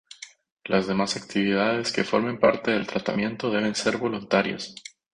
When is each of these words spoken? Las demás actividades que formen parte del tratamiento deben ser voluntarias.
Las 0.65 0.87
demás 0.87 1.15
actividades 1.15 1.91
que 1.91 2.03
formen 2.03 2.39
parte 2.39 2.71
del 2.71 2.87
tratamiento 2.87 3.51
deben 3.51 3.75
ser 3.75 3.97
voluntarias. 3.97 4.73